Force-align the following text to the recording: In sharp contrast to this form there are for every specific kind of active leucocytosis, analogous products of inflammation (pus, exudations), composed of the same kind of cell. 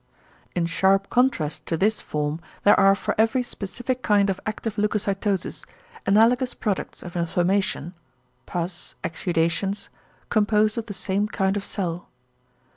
In 0.55 0.65
sharp 0.65 1.11
contrast 1.11 1.67
to 1.67 1.77
this 1.77 2.01
form 2.01 2.41
there 2.63 2.73
are 2.79 2.95
for 2.95 3.13
every 3.19 3.43
specific 3.43 4.01
kind 4.01 4.31
of 4.31 4.39
active 4.47 4.77
leucocytosis, 4.79 5.63
analogous 6.07 6.55
products 6.55 7.03
of 7.03 7.15
inflammation 7.15 7.93
(pus, 8.47 8.95
exudations), 9.03 9.89
composed 10.29 10.75
of 10.79 10.87
the 10.87 10.95
same 10.95 11.27
kind 11.27 11.55
of 11.55 11.63
cell. 11.63 12.07